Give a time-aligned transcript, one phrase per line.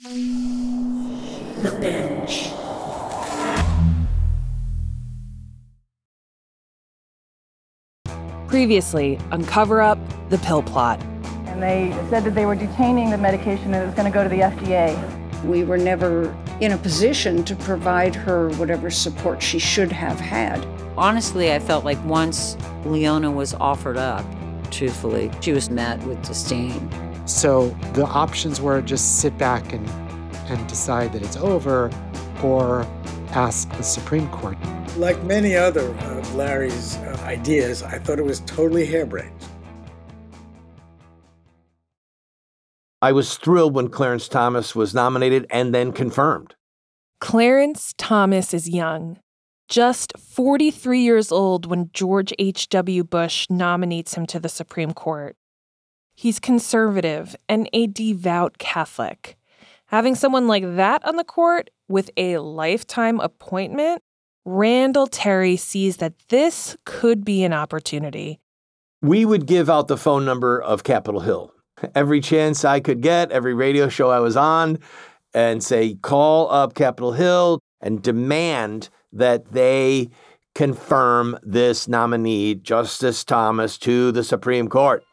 [0.00, 2.52] The Binge.
[8.46, 9.98] Previously, Uncover Up,
[10.30, 11.02] The Pill Plot.
[11.46, 14.22] And they said that they were detaining the medication and it was going to go
[14.22, 15.44] to the FDA.
[15.44, 20.64] We were never in a position to provide her whatever support she should have had.
[20.96, 24.24] Honestly, I felt like once Leona was offered up,
[24.70, 27.07] truthfully, she was met with disdain.
[27.28, 29.86] So the options were just sit back and,
[30.50, 31.90] and decide that it's over
[32.42, 32.82] or
[33.32, 34.56] ask the Supreme Court.
[34.96, 39.34] Like many other of Larry's uh, ideas, I thought it was totally harebrained.
[43.02, 46.54] I was thrilled when Clarence Thomas was nominated and then confirmed.
[47.20, 49.18] Clarence Thomas is young,
[49.68, 53.04] just 43 years old when George H.W.
[53.04, 55.36] Bush nominates him to the Supreme Court.
[56.20, 59.36] He's conservative and a devout Catholic.
[59.86, 64.02] Having someone like that on the court with a lifetime appointment,
[64.44, 68.40] Randall Terry sees that this could be an opportunity.
[69.00, 71.52] We would give out the phone number of Capitol Hill
[71.94, 74.80] every chance I could get, every radio show I was on,
[75.34, 80.08] and say, call up Capitol Hill and demand that they
[80.56, 85.04] confirm this nominee, Justice Thomas, to the Supreme Court.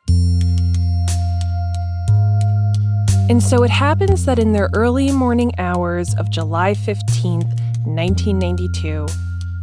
[3.28, 9.08] And so it happens that in their early morning hours of July 15th, 1992,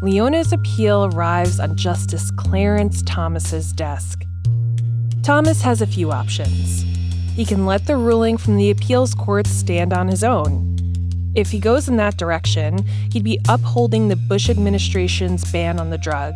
[0.02, 4.24] Leona's appeal arrives on Justice Clarence Thomas's desk.
[5.22, 6.82] Thomas has a few options.
[7.36, 10.76] He can let the ruling from the appeals court stand on his own.
[11.36, 15.98] If he goes in that direction, he'd be upholding the Bush administration's ban on the
[15.98, 16.34] drug,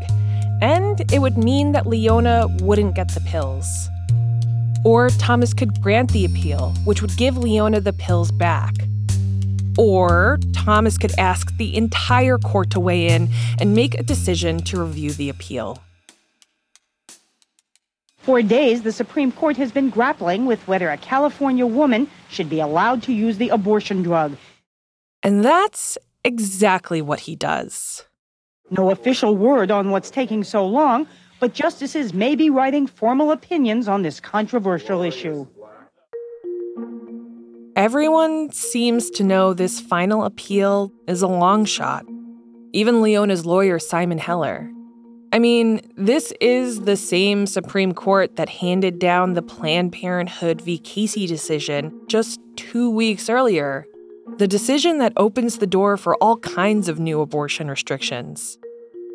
[0.63, 3.89] and it would mean that Leona wouldn't get the pills.
[4.87, 8.73] Or Thomas could grant the appeal, which would give Leona the pills back.
[9.77, 14.81] Or Thomas could ask the entire court to weigh in and make a decision to
[14.81, 15.83] review the appeal.
[18.19, 22.61] For days, the Supreme Court has been grappling with whether a California woman should be
[22.61, 24.37] allowed to use the abortion drug.
[25.21, 28.05] And that's exactly what he does.
[28.71, 31.09] No official word on what's taking so long,
[31.41, 35.47] but justices may be writing formal opinions on this controversial issue.
[37.77, 42.07] Everyone seems to know this final appeal is a long shot.
[42.73, 44.71] Even Leona's lawyer, Simon Heller.
[45.33, 50.79] I mean, this is the same Supreme Court that handed down the Planned Parenthood v.
[50.79, 53.87] Casey decision just two weeks earlier.
[54.39, 58.57] The decision that opens the door for all kinds of new abortion restrictions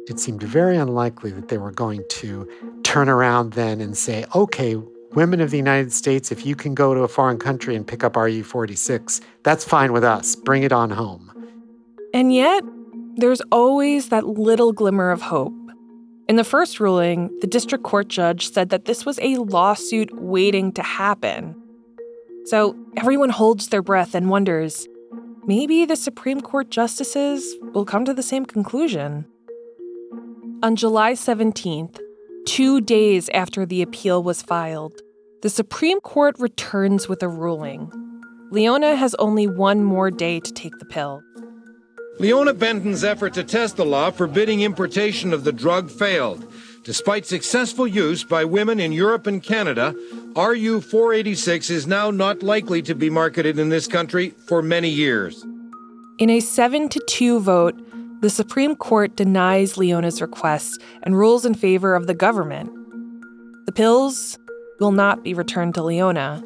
[0.07, 2.49] it seemed very unlikely that they were going to
[2.83, 4.75] turn around then and say, okay,
[5.13, 8.03] women of the United States, if you can go to a foreign country and pick
[8.03, 10.35] up RU 486, that's fine with us.
[10.35, 11.31] Bring it on home.
[12.13, 12.63] And yet,
[13.15, 15.53] there's always that little glimmer of hope.
[16.27, 20.71] In the first ruling, the district court judge said that this was a lawsuit waiting
[20.73, 21.55] to happen.
[22.45, 24.87] So everyone holds their breath and wonders
[25.45, 29.25] maybe the Supreme Court justices will come to the same conclusion.
[30.63, 31.99] On July 17th,
[32.45, 35.01] two days after the appeal was filed,
[35.41, 37.91] the Supreme Court returns with a ruling.
[38.51, 41.23] Leona has only one more day to take the pill.
[42.19, 46.45] Leona Benten's effort to test the law forbidding importation of the drug failed.
[46.83, 49.95] Despite successful use by women in Europe and Canada,
[50.35, 55.43] RU 486 is now not likely to be marketed in this country for many years.
[56.19, 57.81] In a 7 to 2 vote,
[58.21, 62.71] the Supreme Court denies Leona's request and rules in favor of the government.
[63.65, 64.37] The pills
[64.79, 66.43] will not be returned to Leona,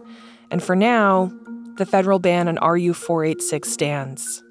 [0.49, 1.31] and for now,
[1.75, 4.41] the federal ban on RU 486 stands.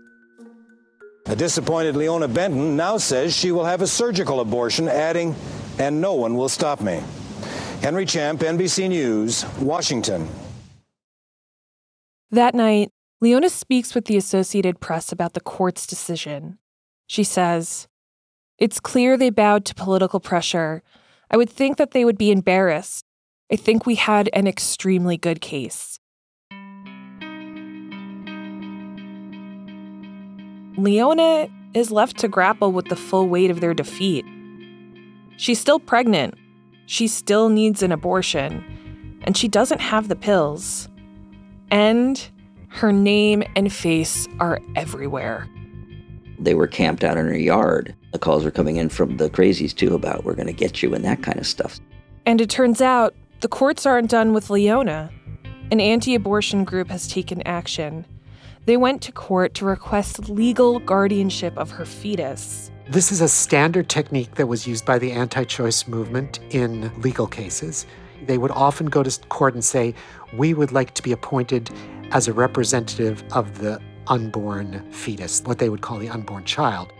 [1.27, 5.35] A disappointed Leona Benten now says she will have a surgical abortion, adding,
[5.79, 7.03] and no one will stop me.
[7.81, 10.29] Henry Champ, NBC News, Washington.
[12.31, 12.91] That night,
[13.23, 16.59] Leona speaks with the Associated Press about the court's decision.
[17.07, 17.89] She says,
[18.59, 20.83] It's clear they bowed to political pressure.
[21.31, 23.05] I would think that they would be embarrassed.
[23.53, 25.99] I think we had an extremely good case.
[30.77, 34.25] Leona is left to grapple with the full weight of their defeat.
[35.37, 36.35] She's still pregnant.
[36.87, 38.65] She still needs an abortion.
[39.23, 40.89] And she doesn't have the pills.
[41.71, 42.29] And
[42.69, 45.49] her name and face are everywhere.
[46.39, 47.95] They were camped out in her yard.
[48.13, 50.95] The calls were coming in from the crazies too about we're going to get you
[50.95, 51.81] and that kind of stuff.
[52.27, 55.11] And it turns out the courts aren't done with Leona.
[55.71, 58.07] An anti abortion group has taken action.
[58.67, 62.71] they went to court to request legal guardianship of her fetus.
[62.89, 67.27] This is a standard technique that was used by the anti choice movement in legal
[67.27, 67.87] cases.
[68.27, 69.95] They would often go to court and say,
[70.35, 71.71] We would like to be appointed
[72.13, 76.93] as a representative of the unborn fetus, what they would call the unborn child.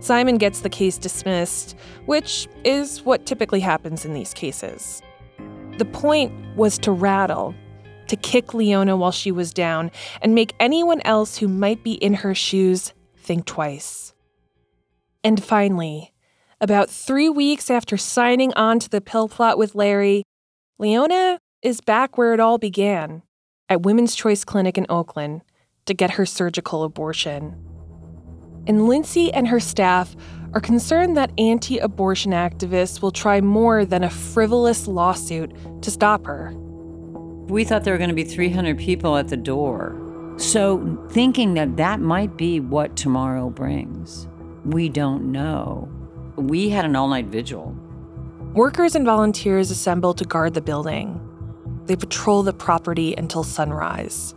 [0.00, 1.76] Simon gets the case dismissed,
[2.06, 5.02] which is what typically happens in these cases.
[5.78, 7.54] The point was to rattle,
[8.08, 12.14] to kick Leona while she was down, and make anyone else who might be in
[12.14, 14.12] her shoes think twice.
[15.24, 16.12] And finally,
[16.60, 20.22] about three weeks after signing on to the pill plot with Larry,
[20.78, 23.22] Leona is back where it all began
[23.68, 25.42] at Women's Choice Clinic in Oakland
[25.86, 27.54] to get her surgical abortion.
[28.66, 30.16] And Lindsay and her staff
[30.54, 35.52] are concerned that anti abortion activists will try more than a frivolous lawsuit
[35.82, 36.52] to stop her.
[37.48, 40.00] We thought there were going to be 300 people at the door.
[40.36, 44.26] So, thinking that that might be what tomorrow brings,
[44.64, 45.88] we don't know.
[46.36, 47.76] We had an all night vigil.
[48.54, 51.20] Workers and volunteers assemble to guard the building.
[51.86, 54.34] They patrol the property until sunrise.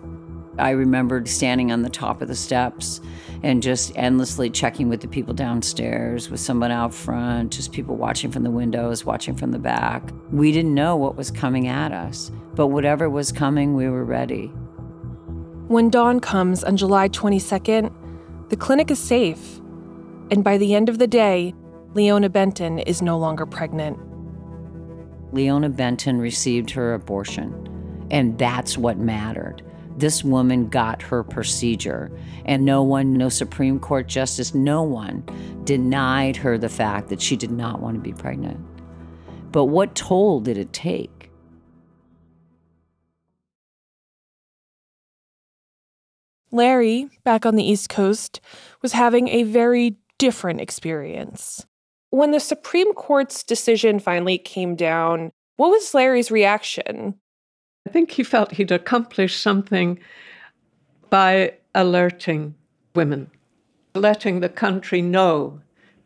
[0.59, 2.99] I remembered standing on the top of the steps
[3.43, 8.31] and just endlessly checking with the people downstairs, with someone out front, just people watching
[8.31, 10.11] from the windows, watching from the back.
[10.31, 14.47] We didn't know what was coming at us, but whatever was coming, we were ready.
[15.67, 17.93] When dawn comes on July 22nd,
[18.49, 19.59] the clinic is safe.
[20.31, 21.53] And by the end of the day,
[21.93, 23.99] Leona Benten is no longer pregnant.
[25.33, 29.61] Leona Benten received her abortion, and that's what mattered.
[29.97, 32.11] This woman got her procedure,
[32.45, 35.23] and no one, no Supreme Court justice, no one
[35.63, 38.59] denied her the fact that she did not want to be pregnant.
[39.51, 41.31] But what toll did it take?
[46.51, 48.39] Larry, back on the East Coast,
[48.81, 51.65] was having a very different experience.
[52.09, 57.15] When the Supreme Court's decision finally came down, what was Larry's reaction?
[57.87, 59.97] I think he felt he'd accomplished something
[61.09, 62.55] by alerting
[62.93, 63.31] women,
[63.95, 65.61] letting the country know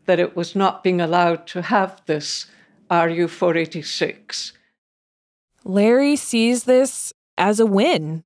[0.06, 2.46] that it was not being allowed to have this
[2.88, 4.52] RU 486.
[5.64, 8.22] Larry sees this as a win.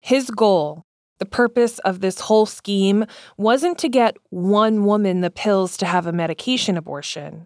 [0.00, 0.86] His goal,
[1.18, 3.04] the purpose of this whole scheme,
[3.36, 7.44] wasn't to get one woman the pills to have a medication abortion.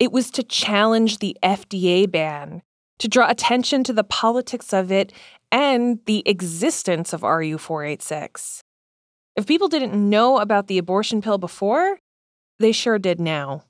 [0.00, 2.62] It was to challenge the FDA ban,
[2.98, 5.12] to draw attention to the politics of it
[5.50, 8.62] and the existence of RU 486.
[9.36, 11.98] If people didn't know about the abortion pill before,
[12.58, 13.64] they sure did now.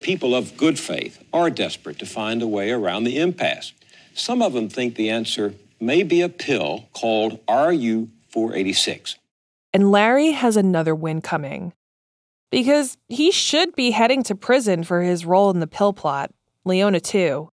[0.00, 3.72] People of good faith are desperate to find a way around the impasse.
[4.14, 9.16] Some of them think the answer may be a pill called RU 486.
[9.72, 11.72] And Larry has another win coming.
[12.50, 16.30] Because he should be heading to prison for his role in the pill plot,
[16.64, 17.50] Leona too.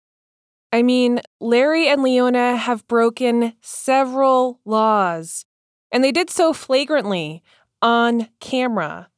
[0.77, 5.47] I mean, Larry and Leona have broken several laws,
[5.91, 7.43] and they did so flagrantly
[7.81, 9.09] on camera.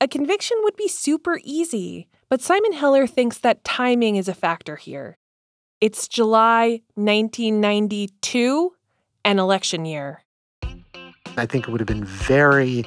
[0.00, 4.74] A conviction would be super easy, but Simon Heller thinks that timing is a factor
[4.74, 5.16] here.
[5.80, 8.72] It's July 1992,
[9.24, 10.24] an election year.
[11.36, 12.84] I think it would have been very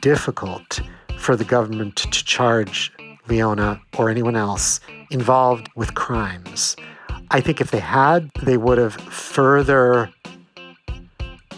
[0.00, 0.80] difficult
[1.18, 2.92] for the government to charge
[3.26, 4.78] Leona or anyone else
[5.10, 6.76] involved with crimes.
[7.34, 10.10] I think if they had, they would have further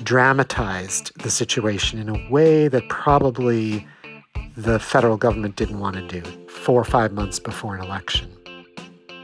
[0.05, 3.85] dramatized the situation in a way that probably
[4.57, 8.31] the federal government didn't want to do four or five months before an election.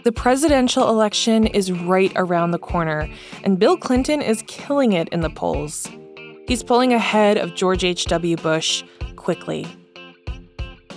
[0.02, 3.08] The presidential election is right around the corner,
[3.44, 5.86] and Bill Clinton is killing it in the polls.
[6.48, 8.36] He's pulling ahead of George H.W.
[8.38, 8.82] Bush
[9.14, 9.68] quickly.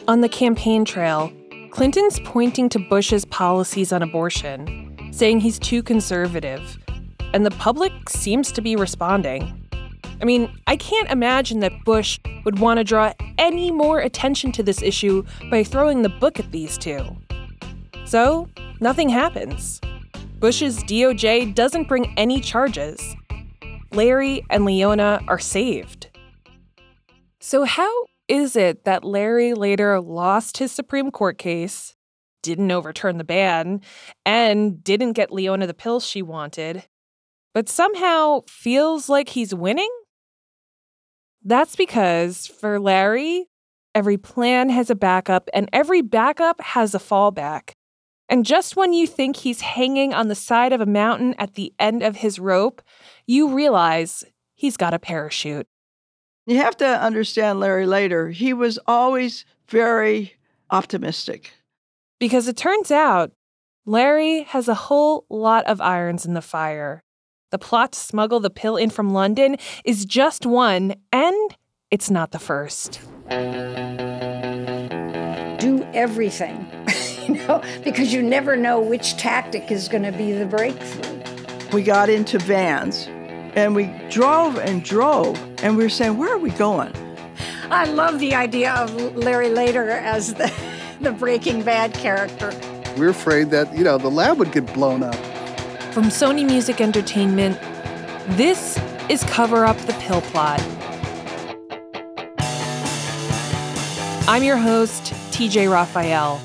[0.07, 1.31] On the campaign trail,
[1.69, 6.77] Clinton's pointing to Bush's policies on abortion, saying he's too conservative,
[7.33, 9.59] and the public seems to be responding.
[10.21, 14.63] I mean, I can't imagine that Bush would want to draw any more attention to
[14.63, 17.05] this issue by throwing the book at these two.
[18.05, 19.79] So, nothing happens.
[20.39, 23.15] Bush's DOJ doesn't bring any charges.
[23.91, 26.09] Larry and Leona are saved.
[27.39, 27.91] So, how
[28.27, 31.92] is it that Larry later lost his Supreme Court case,
[32.43, 33.81] didn't overturn the ban,
[34.23, 36.83] and didn't get Leona the pills she wanted,
[37.53, 39.89] but somehow feels like he's winning?
[41.43, 43.47] That's because for Larry,
[43.95, 47.71] every plan has a backup and every backup has a fallback.
[48.29, 51.73] And just when you think he's hanging on the side of a mountain at the
[51.79, 52.81] end of his rope,
[53.27, 54.23] you realize
[54.55, 55.67] he's got a parachute.
[56.45, 58.29] You have to understand Larry Lader.
[58.29, 60.33] He was always very
[60.71, 61.53] optimistic.
[62.23, 63.33] Because it turns out
[63.85, 67.03] Larry has a whole lot of irons in the fire.
[67.51, 71.57] The plot to smuggle the pill in from London is just one, and
[71.91, 73.01] it's not the first.
[75.59, 76.65] Do everything,
[77.27, 81.21] you know, because you never know which tactic is going to be the breakthrough.
[81.73, 83.05] We got into vans
[83.53, 86.93] and we drove and drove, and we were saying, Where are we going?
[87.69, 90.49] I love the idea of Larry Lader as the,
[91.03, 92.51] the Breaking Bad character.
[92.97, 95.15] We are afraid that, you know, the lab would get blown up.
[95.93, 97.59] From Sony Music Entertainment,
[98.37, 98.79] this
[99.09, 100.61] is Cover Up the Pill Plot.
[104.29, 106.41] I'm your host, TJ Raphael.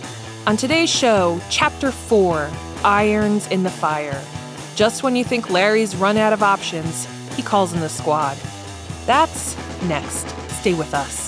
[0.48, 2.50] On today's show, Chapter 4
[2.84, 4.20] Irons in the Fire.
[4.74, 8.36] Just when you think Larry's run out of options, he calls in the squad.
[9.06, 10.28] That's next.
[10.50, 11.27] Stay with us.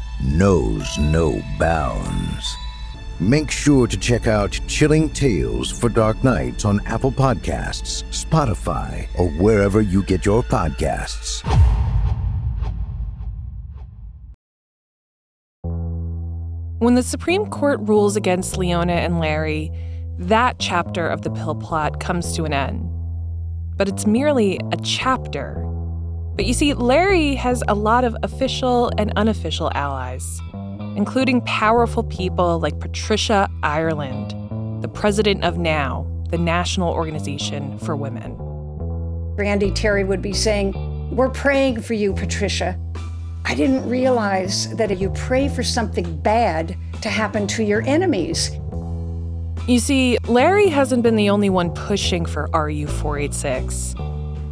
[0.23, 2.55] knows no bounds.
[3.19, 9.29] Make sure to check out Chilling Tales for Dark Nights on Apple Podcasts, Spotify, or
[9.29, 11.43] wherever you get your podcasts.
[16.79, 19.71] When the Supreme Court rules against Leona and Larry,
[20.17, 22.89] that chapter of the pill plot comes to an end.
[23.77, 25.63] But it's merely a chapter.
[26.41, 30.41] But you see, Larry has a lot of official and unofficial allies,
[30.95, 38.35] including powerful people like Patricia Ireland, the president of NOW, the National Organization for Women.
[39.35, 40.73] Randy Terry would be saying,
[41.15, 42.75] We're praying for you, Patricia.
[43.45, 48.49] I didn't realize that you pray for something bad to happen to your enemies.
[49.67, 53.93] You see, Larry hasn't been the only one pushing for RU 486.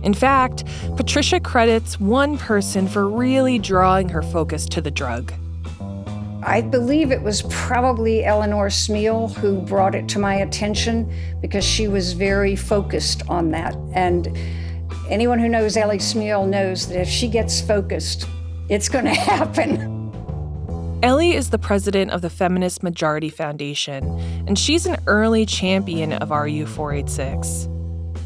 [0.03, 0.63] In fact,
[0.95, 5.33] Patricia credits one person for really drawing her focus to the drug.
[6.41, 11.89] I believe it was probably Eleanor Smeal who brought it to my attention because she
[11.89, 13.75] was very focused on that.
[13.93, 14.37] And
[15.09, 18.25] anyone who knows Ellie Smeal knows that if she gets focused,
[18.69, 19.99] it's going to happen.
[21.03, 24.03] Ellie is the president of the Feminist Majority Foundation,
[24.47, 27.69] and she's an early champion of RU 486.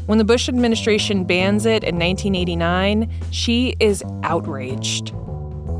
[0.06, 5.14] When the Bush administration bans it in 1989, she is outraged.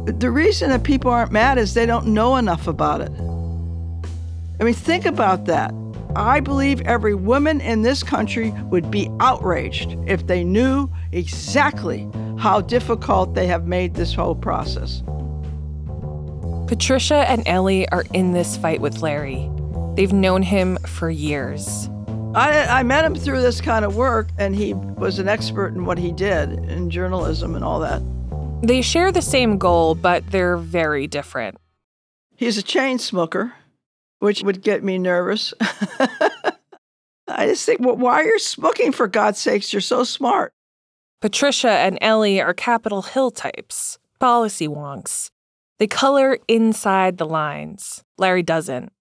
[0.06, 3.12] The reason that people aren't mad is they don't know enough about it.
[4.60, 5.74] I mean, think about that.
[6.16, 12.62] I believe every woman in this country would be outraged if they knew exactly how
[12.62, 15.02] difficult they have made this whole process.
[16.66, 19.50] Patricia and Ellie are in this fight with Larry.
[19.96, 21.90] They've known him for years.
[22.34, 25.84] I, I met him through this kind of work, and he was an expert in
[25.84, 28.02] what he did in journalism and all that.
[28.60, 31.58] They share the same goal, but they're very different.
[32.34, 33.52] He's a chain smoker,
[34.18, 35.54] which would get me nervous.
[35.60, 39.72] I just think, well, why are you smoking for God's sakes?
[39.72, 40.52] You're so smart.
[41.20, 45.30] Patricia and Ellie are Capitol Hill types, policy wonks.
[45.78, 48.02] They color inside the lines.
[48.18, 48.92] Larry doesn't.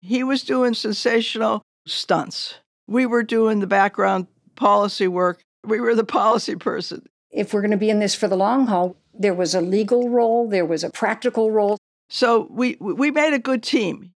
[0.00, 2.54] He was doing sensational stunts.
[2.86, 4.26] We were doing the background
[4.56, 5.40] policy work.
[5.64, 7.06] We were the policy person.
[7.30, 10.08] If we're going to be in this for the long haul, there was a legal
[10.08, 11.76] role, there was a practical role.
[12.08, 14.12] So we we made a good team.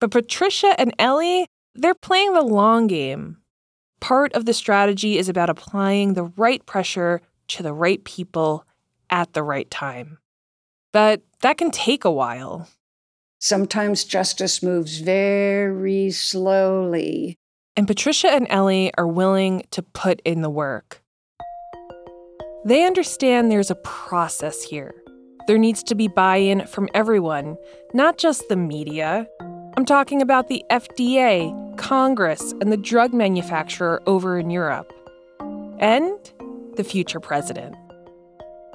[0.00, 3.38] But Patricia and Ellie, they're playing the long game.
[4.00, 8.66] Part of the strategy is about applying the right pressure to the right people
[9.08, 10.18] at the right time.
[10.92, 12.68] But that can take a while.
[13.38, 17.36] Sometimes justice moves very slowly.
[17.76, 21.02] And Patricia and Ellie are willing to put in the work.
[22.64, 24.94] They understand there's a process here.
[25.46, 27.56] There needs to be buy in from everyone,
[27.92, 29.26] not just the media.
[29.76, 34.92] I'm talking about the FDA, Congress, and the drug manufacturer over in Europe.
[35.78, 36.18] And
[36.76, 37.76] the future president.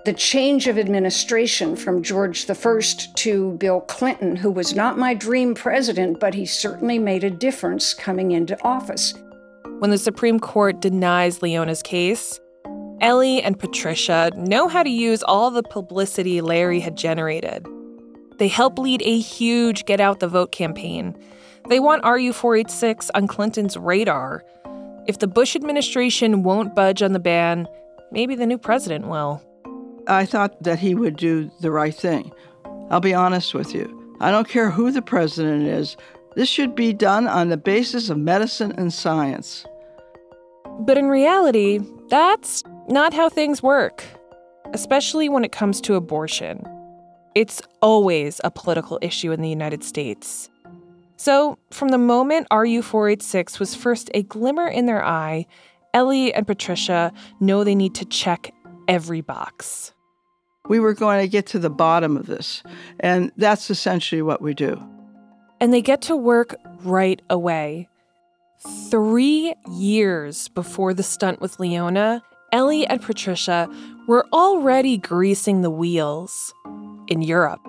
[0.04, 2.82] The change of administration from George I
[3.18, 7.94] to Bill Clinton, who was not my dream president, but he certainly made a difference
[7.94, 9.14] coming into office.
[9.78, 12.40] When the Supreme Court denies Leona's case,
[13.00, 17.68] Ellie and Patricia know how to use all the publicity Larry had generated.
[18.40, 21.16] They help lead a huge get out the vote campaign.
[21.70, 24.44] They want RU 486 on Clinton's radar.
[25.06, 27.68] If the Bush administration won't budge on the ban,
[28.12, 29.44] maybe the new president will.
[30.08, 32.32] I thought that he would do the right thing.
[32.90, 34.16] I'll be honest with you.
[34.20, 35.98] I don't care who the president is.
[36.36, 39.66] This should be done on the basis of medicine and science.
[40.82, 41.80] But in reality,
[42.10, 44.04] that's not how things work,
[44.74, 46.66] especially when it comes to abortion.
[47.36, 50.50] It's always a political issue in the United States.
[51.18, 55.46] So, from the moment RU 486 was first a glimmer in their eye,
[55.94, 58.52] Ellie and Patricia know they need to check
[58.92, 59.94] every box.
[60.68, 62.62] We were going to get to the bottom of this,
[63.00, 64.84] and that's essentially what we do.
[65.62, 67.88] And they get to work right away.
[68.90, 72.22] Three years before the stunt with Leona,
[72.52, 73.70] Ellie and Patricia
[74.08, 76.54] were already greasing the wheels
[77.08, 77.66] in Europe.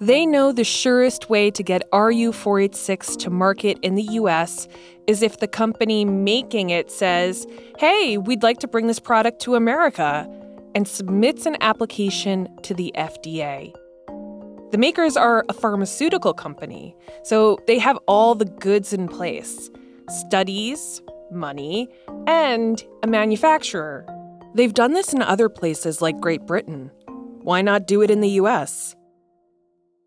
[0.00, 4.66] They know the surest way to get RU 486 to market in the US
[5.06, 7.46] is if the company making it says,
[7.78, 10.28] hey, we'd like to bring this product to America,
[10.74, 13.72] and submits an application to the FDA.
[14.72, 19.70] The makers are a pharmaceutical company, so they have all the goods in place
[20.10, 21.88] studies, money,
[22.26, 24.04] and a manufacturer.
[24.54, 26.90] They've done this in other places like Great Britain.
[27.40, 28.94] Why not do it in the US?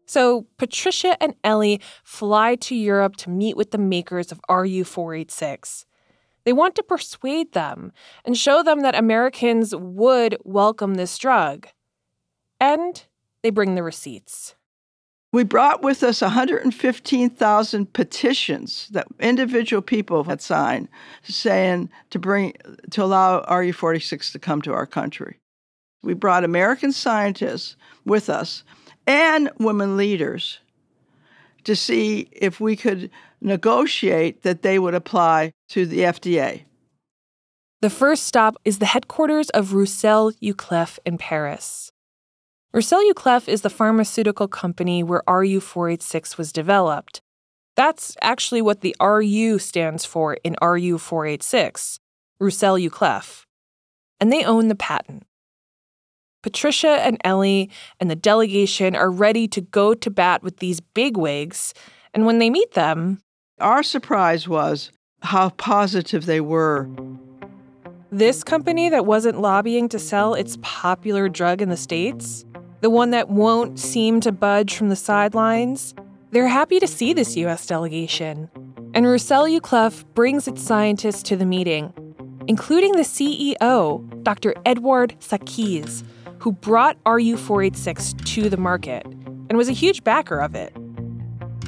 [0.08, 5.86] So Patricia and Ellie fly to Europe to meet with the makers of RU 486.
[6.46, 7.92] They want to persuade them
[8.24, 11.68] and show them that Americans would welcome this drug.
[12.60, 13.04] And
[13.44, 14.56] they bring the receipts.
[15.34, 20.88] We brought with us 115,000 petitions that individual people had signed
[21.22, 22.54] saying to bring
[22.92, 25.42] to allow RU486 to come to our country.
[26.02, 28.64] We brought American scientists with us
[29.08, 30.60] and women leaders
[31.64, 33.10] to see if we could
[33.42, 36.64] negotiate that they would apply to the FDA.
[37.82, 41.92] The first stop is the headquarters of Roussel Uclaf in Paris.
[42.74, 47.22] Roussel Uclaf is the pharmaceutical company where RU 486 was developed.
[47.76, 52.00] That's actually what the RU stands for in RU 486,
[52.40, 53.44] Roussel Uclaf.
[54.20, 55.24] And they own the patent.
[56.44, 57.70] Patricia and Ellie
[58.00, 61.74] and the delegation are ready to go to bat with these bigwigs,
[62.14, 63.20] and when they meet them,
[63.60, 66.88] our surprise was how positive they were.
[68.12, 72.46] This company that wasn't lobbying to sell its popular drug in the States,
[72.82, 75.96] the one that won't seem to budge from the sidelines,
[76.32, 78.50] they're happy to see this US delegation.
[78.94, 81.94] And Roussel Uclaf brings its scientists to the meeting,
[82.48, 84.54] including the CEO, Dr.
[84.66, 86.04] Edward Sakiz,
[86.48, 90.74] who brought RU486 to the market and was a huge backer of it.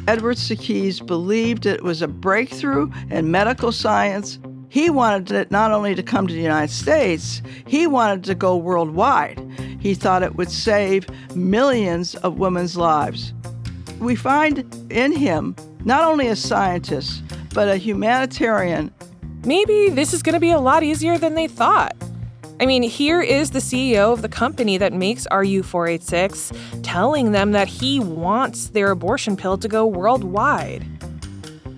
[0.08, 4.40] Edward Sakiz believed it was a breakthrough in medical science.
[4.70, 8.56] He wanted it not only to come to the United States, he wanted to go
[8.56, 9.46] worldwide.
[9.82, 13.34] He thought it would save millions of women's lives.
[14.00, 17.22] We find in him not only a scientist,
[17.54, 18.94] but a humanitarian.
[19.44, 21.98] Maybe this is going to be a lot easier than they thought.
[22.62, 27.70] I mean, here is the CEO of the company that makes RU486 telling them that
[27.70, 30.86] he wants their abortion pill to go worldwide.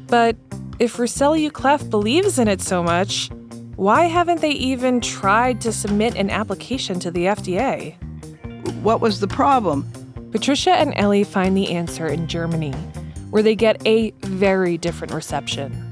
[0.07, 0.35] But
[0.79, 3.29] if Roussel Uclaf believes in it so much,
[3.75, 7.95] why haven't they even tried to submit an application to the FDA?
[8.81, 9.85] What was the problem?
[10.31, 12.73] Patricia and Ellie find the answer in Germany,
[13.29, 15.91] where they get a very different reception.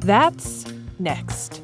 [0.00, 0.64] That's
[0.98, 1.63] next.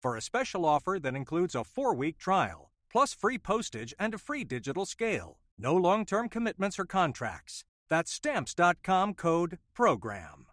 [0.00, 4.18] for a special offer that includes a four week trial, plus free postage and a
[4.18, 5.38] free digital scale.
[5.58, 7.64] No long term commitments or contracts.
[7.90, 10.46] That's Stamps.com code PROGRAM.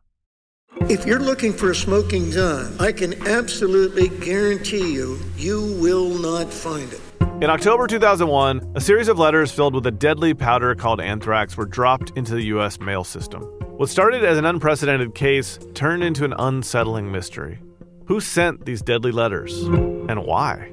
[0.89, 6.51] If you're looking for a smoking gun, I can absolutely guarantee you, you will not
[6.51, 7.01] find it.
[7.41, 11.65] In October 2001, a series of letters filled with a deadly powder called anthrax were
[11.65, 12.79] dropped into the U.S.
[12.79, 13.41] mail system.
[13.77, 17.59] What started as an unprecedented case turned into an unsettling mystery.
[18.07, 20.71] Who sent these deadly letters and why?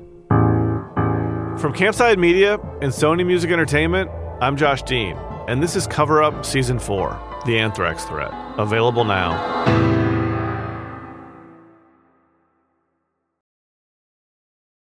[1.59, 5.16] From Campside Media and Sony Music Entertainment, I'm Josh Dean,
[5.49, 8.33] and this is Cover Up Season 4 The Anthrax Threat.
[8.59, 9.73] Available now.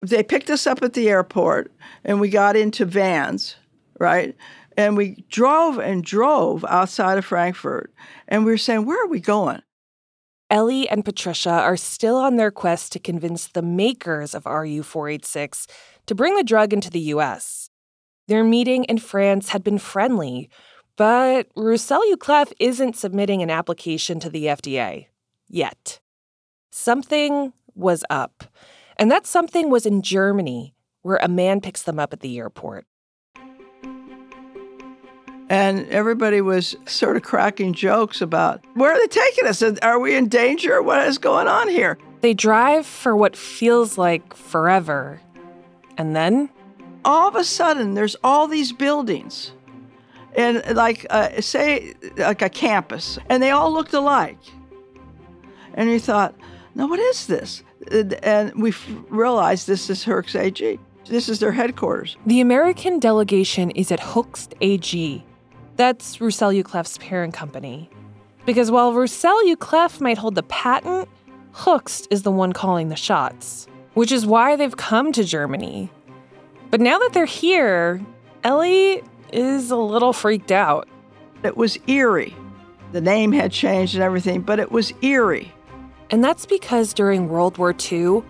[0.00, 1.70] they picked us up at the airport
[2.04, 3.56] and we got into vans,
[3.98, 4.34] right?
[4.76, 7.92] And we drove and drove outside of Frankfurt.
[8.26, 9.60] And we were saying, where are we going?
[10.50, 15.66] Ellie and Patricia are still on their quest to convince the makers of RU 486
[16.06, 17.70] to bring the drug into the US.
[18.28, 20.48] Their meeting in France had been friendly,
[20.96, 25.06] but Roussel Uclaf isn't submitting an application to the FDA
[25.48, 26.00] yet.
[26.70, 28.44] Something was up.
[28.96, 32.86] And that something was in Germany, where a man picks them up at the airport.
[35.50, 39.62] And everybody was sort of cracking jokes about where are they taking us?
[39.62, 40.82] Are we in danger?
[40.82, 41.98] What is going on here?
[42.20, 45.20] They drive for what feels like forever.
[45.96, 46.50] And then?
[47.04, 49.52] All of a sudden, there's all these buildings.
[50.36, 54.38] And like, uh, say, like a campus, and they all looked alike.
[55.74, 56.34] And you thought,
[56.74, 57.62] now what is this?
[58.22, 58.74] and we
[59.08, 60.78] realized this is Hoechst AG.
[61.06, 62.16] This is their headquarters.
[62.26, 65.24] The American delegation is at Hoechst AG.
[65.78, 67.88] That's Roussel Uclaf's parent company.
[68.44, 71.08] Because while Roussel Uclaf might hold the patent,
[71.52, 75.88] Hoechst is the one calling the shots, which is why they've come to Germany.
[76.72, 78.04] But now that they're here,
[78.42, 80.88] Ellie is a little freaked out.
[81.44, 82.34] It was eerie.
[82.90, 85.52] The name had changed and everything, but it was eerie.
[86.10, 88.24] And that's because during World War II,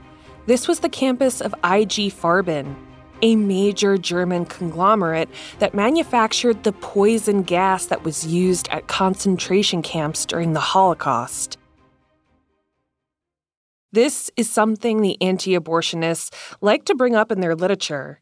[0.45, 2.77] this was the campus of IG Farben,
[3.23, 5.29] a major German conglomerate
[5.59, 11.59] that manufactured the poison gas that was used at concentration camps during the Holocaust.
[13.91, 18.21] This is something the anti abortionists like to bring up in their literature.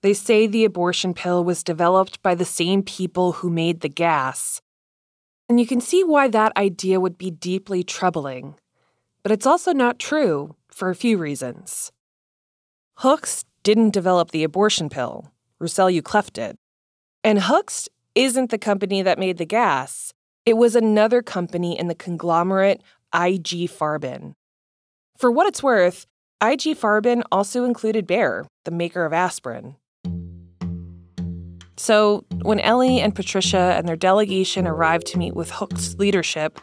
[0.00, 4.60] They say the abortion pill was developed by the same people who made the gas.
[5.48, 8.54] And you can see why that idea would be deeply troubling.
[9.22, 11.92] But it's also not true for a few reasons.
[12.98, 16.56] Hoechst didn't develop the abortion pill, Roussel Uclaf did.
[17.22, 20.12] And Hoechst isn't the company that made the gas.
[20.44, 22.82] It was another company in the conglomerate
[23.14, 24.34] IG Farben.
[25.16, 26.06] For what it's worth,
[26.42, 29.76] IG Farben also included Bayer, the maker of aspirin.
[31.76, 36.60] So, when Ellie and Patricia and their delegation arrive to meet with Hoechst's leadership,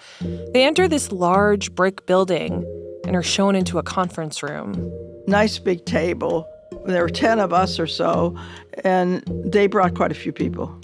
[0.54, 2.64] they enter this large brick building
[3.06, 4.92] and are shown into a conference room.
[5.28, 6.48] Nice big table.
[6.86, 8.36] There were 10 of us or so,
[8.84, 10.80] and they brought quite a few people.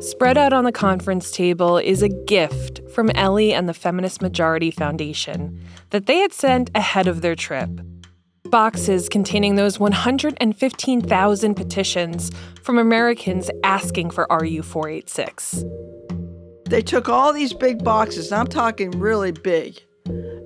[0.00, 4.70] Spread out on the conference table is a gift from Ellie and the Feminist Majority
[4.70, 5.58] Foundation
[5.90, 7.70] that they had sent ahead of their trip
[8.54, 12.30] boxes containing those 115,000 petitions
[12.62, 15.64] from Americans asking for RU 486.
[16.68, 19.82] They took all these big boxes, I'm talking really big,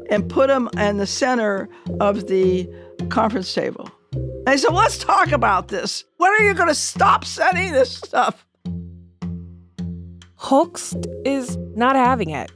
[0.09, 1.68] and put them in the center
[2.01, 2.66] of the
[3.11, 3.90] conference table.
[4.12, 6.05] They said, let's talk about this.
[6.16, 8.47] When are you going to stop sending this stuff?
[10.37, 12.51] Hoechst is not having it.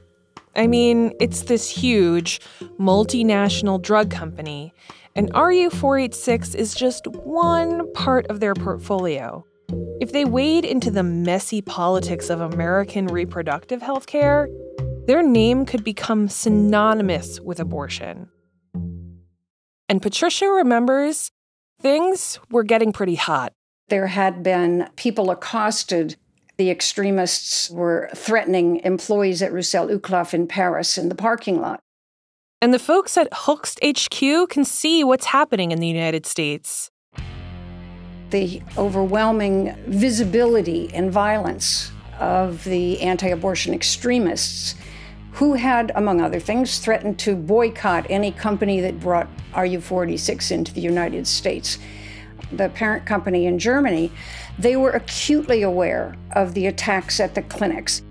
[0.55, 2.39] I mean, it's this huge
[2.79, 4.73] multinational drug company,
[5.15, 9.45] and RU 486 is just one part of their portfolio.
[9.99, 14.47] If they wade into the messy politics of American reproductive health care,
[15.05, 18.29] their name could become synonymous with abortion.
[19.89, 21.31] And Patricia remembers
[21.83, 23.53] things were getting pretty hot.
[23.89, 26.15] There had been people accosted.
[26.57, 31.81] The extremists were threatening employees at Roussel Uclaf in Paris in the parking lot.
[32.61, 36.89] And the folks at Hoechst HQ can see what's happening in the United States.
[38.29, 44.73] the overwhelming visibility and violence of the anti abortion extremists
[45.33, 50.73] who had, among other things, threatened to boycott any company that brought RU 486 into
[50.73, 51.79] the United States.
[52.51, 54.11] The parent company in Germany,
[54.59, 58.03] they were acutely aware of the attacks at the clinics.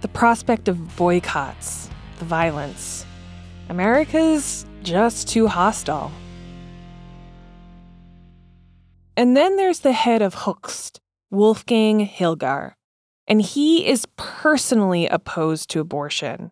[0.00, 3.04] The prospect of boycotts, the violence.
[3.68, 6.12] America's just too hostile.
[9.18, 11.00] And then there's the head of Hoechst,
[11.30, 12.75] Wolfgang Hilger,
[13.28, 16.50] and he is personally opposed to abortion.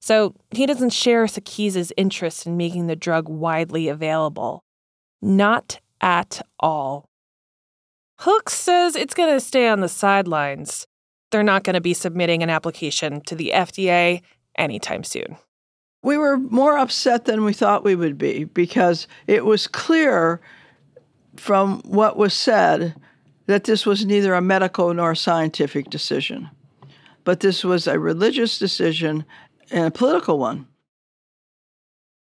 [0.00, 4.64] So he doesn't share Sakiz's interest in making the drug widely available.
[5.20, 7.08] Not at all.
[8.20, 10.86] Hoechst says it's going to stay on the sidelines.
[11.30, 14.22] They're not going to be submitting an application to the FDA
[14.56, 15.36] anytime soon.
[16.02, 20.40] We were more upset than we thought we would be because it was clear
[21.36, 22.96] from what was said
[23.52, 26.48] that this was neither a medical nor a scientific decision,
[27.22, 29.26] but this was a religious decision
[29.70, 30.66] and a political one.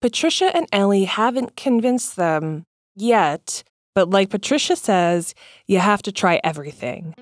[0.01, 2.63] Patricia and Ellie haven't convinced them
[2.95, 5.36] yet, but like Patricia says,
[5.67, 7.13] you have to try everything.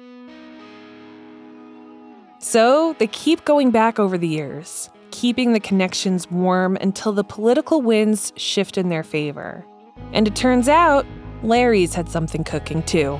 [2.37, 7.81] So they keep going back over the years, keeping the connections warm until the political
[7.81, 9.65] winds shift in their favor.
[10.13, 11.07] And it turns out
[11.41, 13.19] Larry's had something cooking too.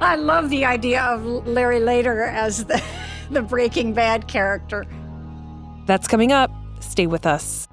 [0.00, 2.82] I love the idea of Larry Lader as the,
[3.30, 4.86] the Breaking Bad character.
[5.86, 6.50] That's coming up.
[6.80, 7.68] Stay with us.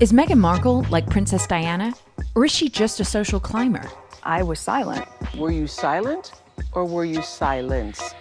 [0.00, 1.92] Is Meghan Markle like Princess Diana?
[2.34, 3.82] Or is she just a social climber?
[4.22, 5.06] I was silent.
[5.36, 6.32] Were you silent
[6.72, 8.14] or were you silenced?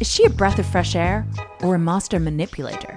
[0.00, 1.26] Is she a breath of fresh air
[1.62, 2.96] or a master manipulator?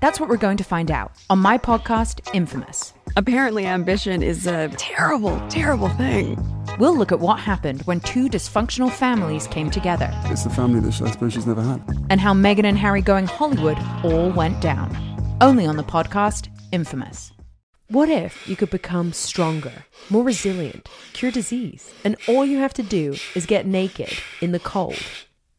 [0.00, 2.92] That's what we're going to find out on my podcast, Infamous.
[3.18, 6.36] Apparently, ambition is a terrible, terrible thing.
[6.78, 10.10] We'll look at what happened when two dysfunctional families came together.
[10.24, 11.82] It's the family that I suppose she's never had.
[12.10, 14.94] And how Meghan and Harry going Hollywood all went down.
[15.40, 17.32] Only on the podcast, Infamous.
[17.88, 22.82] What if you could become stronger, more resilient, cure disease, and all you have to
[22.82, 25.00] do is get naked in the cold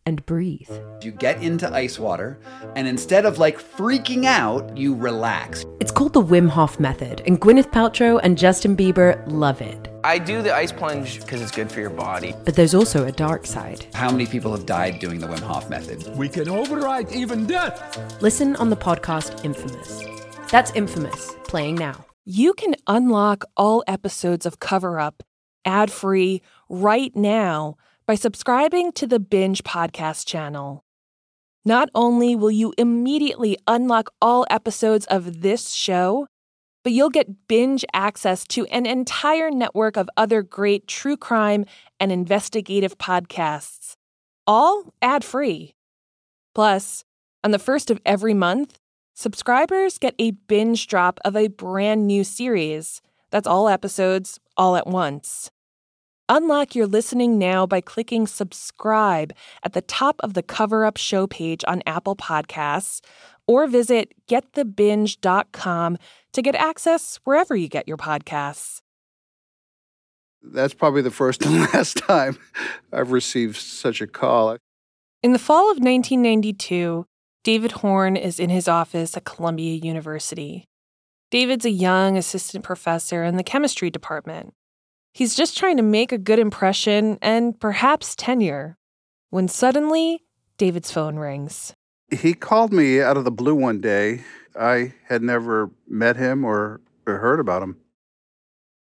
[0.07, 0.71] and breathe?
[1.03, 2.39] You get into ice water,
[2.77, 5.65] and instead of like freaking out, you relax.
[5.81, 9.89] It's called the Wim Hof Method, and Gwyneth Paltrow and Justin Bieber love it.
[10.05, 12.33] I do the ice plunge because it's good for your body.
[12.45, 13.85] But there's also a dark side.
[13.93, 16.15] How many people have died doing the Wim Hof Method?
[16.15, 18.21] We can override even death.
[18.21, 20.03] Listen on the podcast Infamous.
[20.49, 22.05] That's Infamous, playing now.
[22.23, 25.21] You can unlock all episodes of Cover Up
[25.65, 27.75] ad free right now
[28.07, 30.85] by subscribing to the Binge Podcast channel.
[31.65, 36.25] Not only will you immediately unlock all episodes of this show,
[36.85, 41.65] but you'll get binge access to an entire network of other great true crime
[41.99, 43.97] and investigative podcasts,
[44.47, 45.73] all ad free.
[46.55, 47.03] Plus,
[47.43, 48.79] on the first of every month,
[49.15, 53.01] subscribers get a binge drop of a brand new series.
[53.31, 55.51] That's all episodes, all at once.
[56.29, 61.25] Unlock your listening now by clicking subscribe at the top of the Cover Up Show
[61.25, 62.99] page on Apple Podcasts
[63.47, 65.97] or visit getthebinge.com
[66.33, 68.81] to get access wherever you get your podcasts.
[70.41, 72.37] That's probably the first and last time
[72.91, 74.57] I've received such a call.
[75.23, 77.05] In the fall of 1992,
[77.45, 80.65] David Horn is in his office at Columbia University.
[81.31, 84.53] David's a young assistant professor in the chemistry department.
[85.17, 88.77] He's just trying to make a good impression and perhaps tenure
[89.31, 90.23] when suddenly
[90.59, 91.73] David's phone rings.
[92.11, 94.21] He called me out of the blue one day.
[94.55, 97.77] I had never met him or, or heard about him.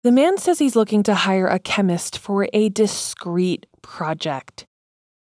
[0.02, 4.66] The man says he's looking to hire a chemist for a discreet project.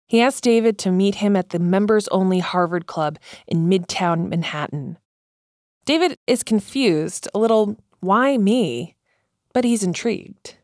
[0.07, 3.19] He asked David to meet him at the members only Harvard Club
[3.49, 4.97] in Midtown Manhattan.
[5.85, 8.95] David is confused, a little, why me?
[9.53, 10.55] But he's intrigued.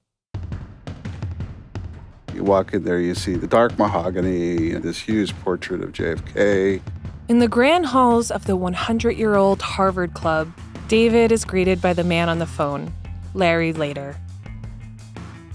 [2.36, 6.82] You walk in there, you see the dark mahogany and this huge portrait of JFK.
[7.28, 10.52] In the grand halls of the 100 year old Harvard Club,
[10.86, 12.92] David is greeted by the man on the phone,
[13.32, 14.18] Larry Lader.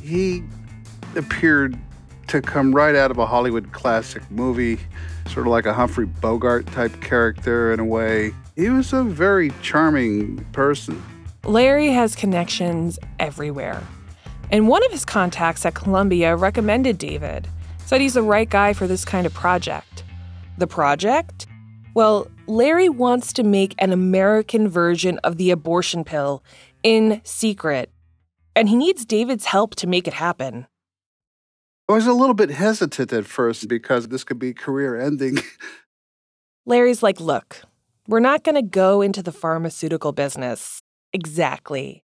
[0.02, 0.42] He
[1.16, 1.78] appeared
[2.30, 4.80] to come right out of a Hollywood classic movie,
[5.28, 8.34] sort of like a Humphrey Bogart type character in a way.
[8.56, 11.00] He was a very charming person.
[11.44, 13.84] Larry has connections everywhere.
[14.52, 17.48] And one of his contacts at Columbia recommended David,
[17.86, 20.04] said he's the right guy for this kind of project.
[20.58, 21.48] The project?
[21.94, 26.44] Well, Larry wants to make an American version of the abortion pill
[26.84, 27.90] in secret.
[28.54, 30.68] and he needs David's help to make it happen.
[31.88, 35.40] I was a little bit hesitant at first because this could be career ending.
[36.66, 37.62] Larry's like, look,
[38.08, 40.82] we're not going to go into the pharmaceutical business.
[41.14, 42.04] Exactly.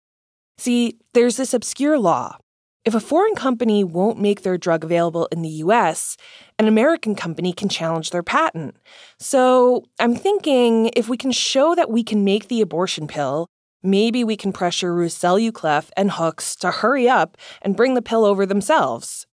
[0.58, 2.36] See, there's this obscure law.
[2.84, 6.16] If a foreign company won't make their drug available in the US,
[6.58, 8.76] an American company can challenge their patent.
[9.18, 13.46] So I'm thinking if we can show that we can make the abortion pill,
[13.84, 18.24] maybe we can pressure Roussel Uclaf and Hoechst to hurry up and bring the pill
[18.24, 19.26] over themselves.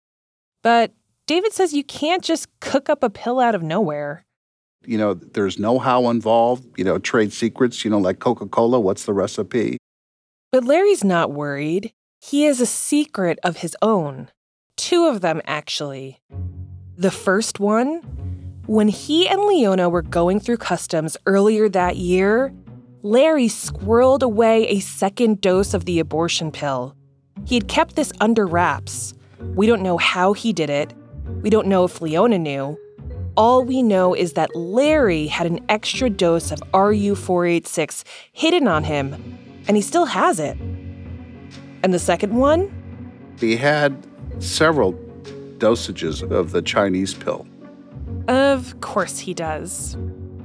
[0.62, 0.92] But
[1.26, 4.26] David says you can't just cook up a pill out of nowhere.
[4.84, 8.78] You know, there's know how involved, you know, trade secrets, you know, like Coca Cola,
[8.78, 9.77] what's the recipe?
[10.50, 11.92] But Larry's not worried.
[12.20, 14.30] He has a secret of his own.
[14.76, 16.20] Two of them, actually.
[16.96, 17.96] The first one,
[18.66, 22.54] when he and Leona were going through customs earlier that year,
[23.02, 26.96] Larry squirreled away a second dose of the abortion pill.
[27.44, 29.14] He had kept this under wraps.
[29.54, 30.94] We don't know how he did it.
[31.42, 32.78] We don't know if Leona knew.
[33.36, 38.84] All we know is that Larry had an extra dose of RU 486 hidden on
[38.84, 40.58] him, and he still has it.
[41.82, 42.74] And the second one?
[43.38, 44.06] He had
[44.40, 44.94] several
[45.58, 47.46] dosages of the Chinese pill.
[48.26, 49.96] Of course he does.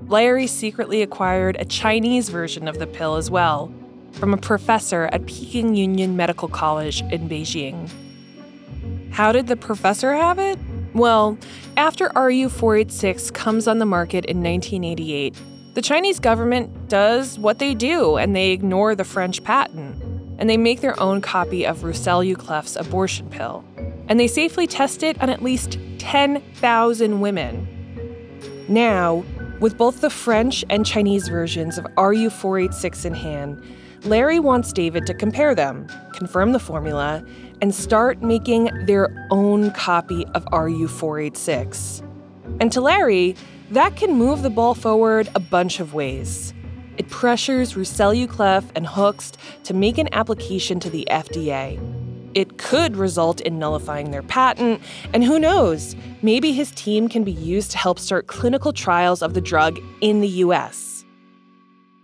[0.07, 3.73] Larry secretly acquired a Chinese version of the pill as well
[4.12, 7.89] from a professor at Peking Union Medical College in Beijing.
[9.12, 10.59] How did the professor have it?
[10.93, 11.38] Well,
[11.77, 15.36] after RU 486 comes on the market in 1988,
[15.73, 20.01] the Chinese government does what they do and they ignore the French patent.
[20.38, 23.63] And they make their own copy of Roussel Uclaf's abortion pill.
[24.07, 27.67] And they safely test it on at least 10,000 women.
[28.67, 29.23] Now,
[29.59, 33.63] with both the French and Chinese versions of RU 486 in hand,
[34.03, 37.25] Larry wants David to compare them, confirm the formula,
[37.62, 42.03] and start making their own copy of RU 486.
[42.59, 43.36] And to Larry,
[43.73, 46.53] that can move the ball forward a bunch of ways.
[46.97, 51.79] It pressures Roussel Uclaf and Hoechst to make an application to the FDA.
[52.36, 54.79] It could result in nullifying their patent,
[55.12, 59.33] and who knows, maybe his team can be used to help start clinical trials of
[59.33, 61.03] the drug in the US.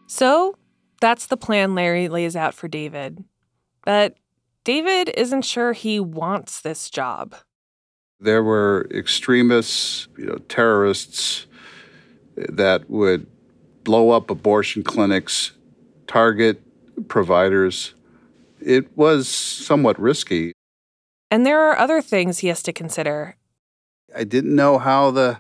[0.08, 0.56] So,
[1.02, 3.24] that's the plan Larry lays out for David.
[3.86, 4.18] But
[4.64, 7.36] David isn't sure he wants this job.
[8.20, 11.46] There were extremists, you know, terrorists
[12.48, 13.28] that would
[13.84, 15.52] blow up abortion clinics,
[16.08, 16.62] target
[17.08, 17.94] providers.
[18.62, 20.54] It was somewhat risky.
[21.32, 23.36] And there are other things he has to consider.
[24.16, 25.40] I didn't know how the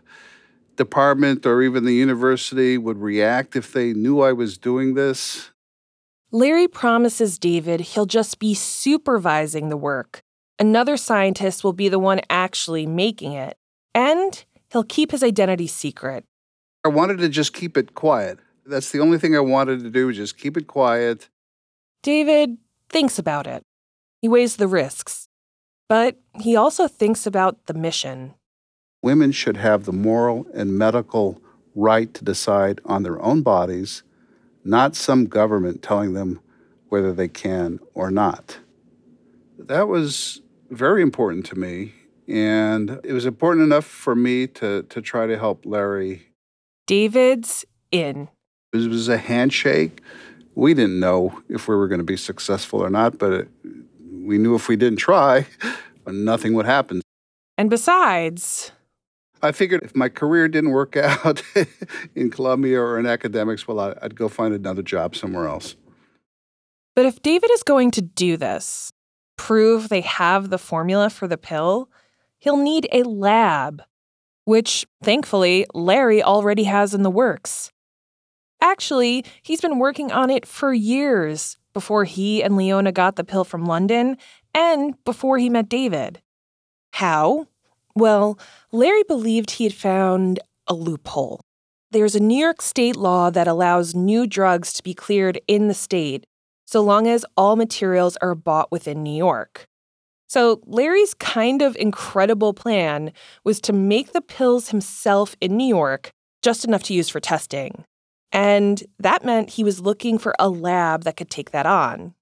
[0.75, 5.51] department or even the university would react if they knew I was doing this.
[6.31, 10.21] Larry promises David he'll just be supervising the work.
[10.59, 13.57] Another scientist will be the one actually making it.
[13.95, 16.23] And he'll keep his identity secret.
[16.83, 18.39] I wanted to just keep it quiet.
[18.65, 21.29] That's the only thing I wanted to do, just keep it quiet.
[22.03, 22.57] David
[22.89, 23.63] thinks about it.
[24.21, 25.27] He weighs the risks.
[25.89, 28.35] But he also thinks about the mission.
[29.01, 31.41] Women should have the moral and medical
[31.75, 34.03] right to decide on their own bodies,
[34.63, 36.39] not some government telling them
[36.89, 38.59] whether they can or not.
[39.57, 41.93] That was very important to me,
[42.27, 46.28] and it was important enough for me to, to try to help Larry.
[46.89, 48.29] David's in.
[48.73, 50.01] It was a handshake.
[50.55, 53.47] We didn't know if we were going to be successful or not, but it,
[54.11, 55.45] we knew if we didn't try,
[56.07, 57.03] nothing would happen.
[57.59, 58.71] And besides,
[59.43, 61.43] I figured if my career didn't work out
[62.15, 65.75] in Columbia or in academics, well, I'd go find another job somewhere else.
[66.95, 68.91] But if David is going to do this,
[69.37, 71.87] prove they have the formula for the pill,
[72.39, 73.83] he'll need a lab,
[74.49, 77.71] which thankfully Larry already has in the works.
[78.59, 83.43] Actually, he's been working on it for years before he and Leona got the pill
[83.43, 84.17] from London
[84.55, 86.19] and before he met David.
[86.93, 87.45] How?
[87.93, 88.39] Well,
[88.71, 91.41] Larry believed he had found a loophole.
[91.91, 95.75] There's a New York state law that allows new drugs to be cleared in the
[95.75, 96.25] state
[96.65, 99.68] so long as all materials are bought within New York.
[100.29, 103.11] So, Larry's kind of incredible plan
[103.43, 106.11] was to make the pills himself in New York,
[106.43, 107.83] just enough to use for testing.
[108.31, 112.13] And that meant he was looking for a lab that could take that on.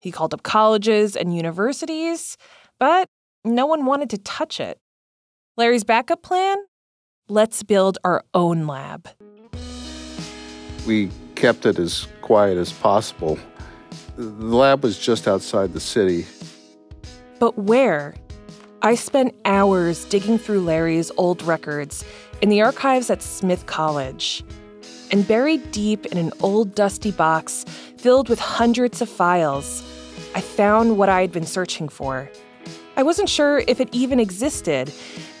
[0.00, 2.36] He called up colleges and universities,
[2.78, 3.08] but
[3.44, 4.78] no one wanted to touch it.
[5.56, 6.58] Larry's backup plan?
[7.28, 9.08] Let's build our own lab.
[10.86, 13.36] We kept it as quiet as possible.
[14.16, 16.24] The lab was just outside the city.
[17.38, 18.14] But where?
[18.82, 22.04] I spent hours digging through Larry's old records
[22.40, 24.44] in the archives at Smith College.
[25.10, 27.64] And buried deep in an old dusty box
[27.96, 29.82] filled with hundreds of files,
[30.34, 32.30] I found what I had been searching for.
[32.96, 34.92] I wasn't sure if it even existed,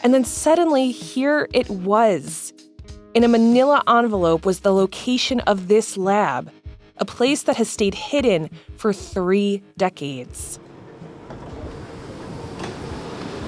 [0.02, 2.52] and then suddenly here it was.
[3.14, 6.50] In a manila envelope was the location of this lab,
[6.98, 10.58] a place that has stayed hidden for three decades.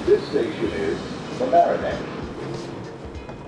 [0.06, 0.98] This station is
[1.38, 1.98] Mamaroneck.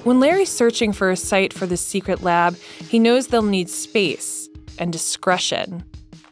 [0.04, 2.56] When Larry's searching for a site for this secret lab,
[2.88, 4.48] he knows they'll need space
[4.78, 5.84] and discretion.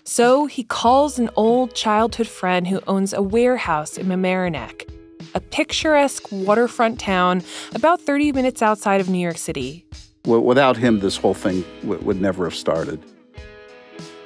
[0.05, 4.91] So he calls an old childhood friend who owns a warehouse in Mamaroneck,
[5.35, 7.43] a picturesque waterfront town
[7.75, 9.87] about 30 minutes outside of New York City.
[10.25, 13.01] Without him, this whole thing would never have started.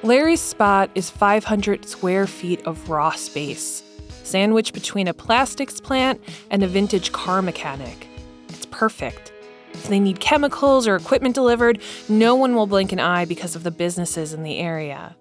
[0.03, 3.81] Larry's spot is 500 square feet of raw space,
[4.25, 8.07] sandwiched between a plastics plant and a vintage car mechanic.
[8.49, 9.31] It's perfect.
[9.73, 13.63] If they need chemicals or equipment delivered, no one will blink an eye because of
[13.63, 15.15] the businesses in the area.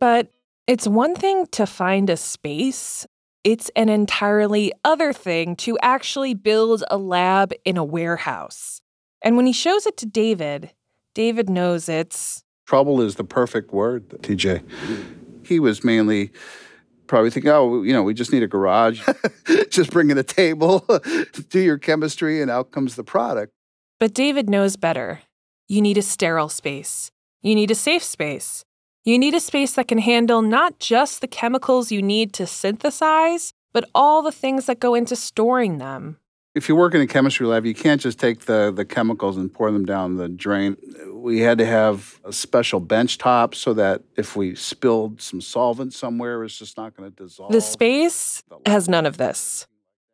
[0.00, 0.30] But
[0.66, 3.06] it's one thing to find a space,
[3.44, 8.80] it's an entirely other thing to actually build a lab in a warehouse.
[9.22, 10.72] And when he shows it to David,
[11.14, 14.62] David knows it's Trouble is the perfect word, TJ.
[15.46, 16.32] He was mainly
[17.06, 19.06] probably thinking, oh, you know, we just need a garage.
[19.70, 20.86] just bring in a table,
[21.50, 23.52] do your chemistry, and out comes the product.
[23.98, 25.20] But David knows better.
[25.68, 27.10] You need a sterile space.
[27.42, 28.64] You need a safe space.
[29.04, 33.52] You need a space that can handle not just the chemicals you need to synthesize,
[33.72, 36.18] but all the things that go into storing them.
[36.56, 39.52] If you work in a chemistry lab, you can't just take the, the chemicals and
[39.52, 40.78] pour them down the drain.
[41.12, 45.92] We had to have a special bench top so that if we spilled some solvent
[45.92, 47.52] somewhere, it's just not going to dissolve.
[47.52, 49.66] The space has none of this.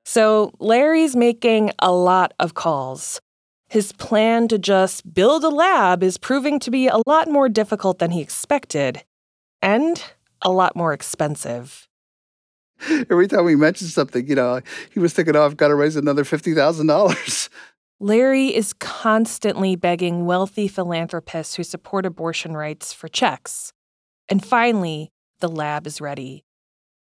[0.05, 3.21] So Larry's making a lot of calls.
[3.69, 8.01] His plan to just build a lab is proving to be a lot more difficult
[8.01, 9.05] than he expected,
[9.63, 10.03] and
[10.43, 11.87] a lot more expensive.
[13.11, 14.61] Every time we mentioned something, you know,
[14.91, 17.49] he was thinking, oh, I've got to raise another $50,000.
[18.01, 23.73] Larry is constantly begging wealthy philanthropists who support abortion rights for checks.
[24.29, 26.45] And finally, the lab is ready.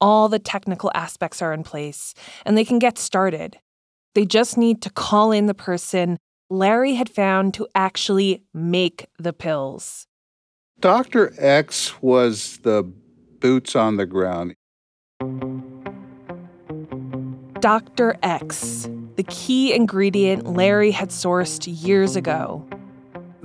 [0.01, 2.15] All the technical aspects are in place,
[2.47, 3.59] and they can get started.
[4.15, 6.19] They just need to call in the person
[6.51, 10.07] Larry had found to actually make the pills.
[10.81, 11.35] Dr.
[11.37, 12.85] X was the
[13.41, 14.55] boots on the ground.
[17.61, 18.17] Dr.
[18.23, 22.65] X, the key ingredient Larry had sourced years ago.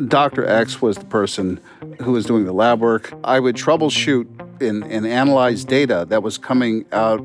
[0.08, 0.46] Dr.
[0.46, 1.60] X was the person
[2.02, 3.12] who was doing the lab work.
[3.24, 4.28] I would troubleshoot
[4.62, 7.24] and, and analyze data that was coming out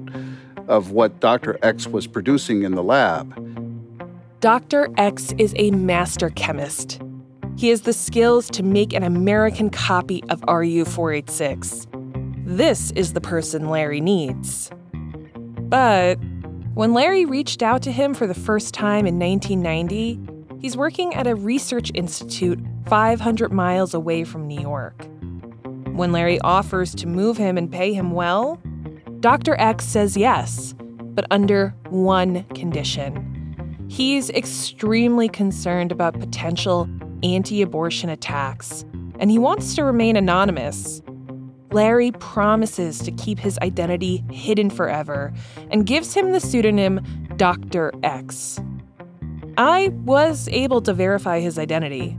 [0.67, 1.59] of what Dr.
[1.63, 3.35] X was producing in the lab.
[4.41, 4.89] Dr.
[4.97, 7.01] X is a master chemist.
[7.57, 11.87] He has the skills to make an American copy of RU 486.
[12.45, 14.71] This is the person Larry needs.
[15.69, 16.19] But
[16.79, 21.27] when Larry reached out to him for the first time in 1990, he's working at
[21.27, 25.05] a research institute 500 miles away from New York.
[25.97, 28.61] When Larry offers to move him and pay him well,
[29.19, 29.57] Dr.
[29.59, 33.89] X says yes, but under one condition.
[33.89, 36.89] He's extremely concerned about potential
[37.25, 38.85] anti abortion attacks,
[39.19, 41.03] and he wants to remain anonymous.
[41.71, 45.33] Larry promises to keep his identity hidden forever
[45.71, 47.01] and gives him the pseudonym
[47.37, 47.93] Dr.
[48.03, 48.59] X.
[49.59, 52.17] I was able to verify his identity.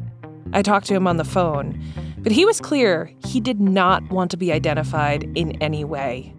[0.54, 1.82] I talked to him on the phone,
[2.20, 6.34] but he was clear he did not want to be identified in any way.